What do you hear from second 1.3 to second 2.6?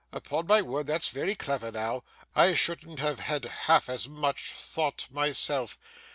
clever now! I